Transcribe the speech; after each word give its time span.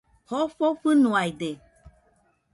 Jofo 0.29 0.67
fɨnoaide 0.81 1.49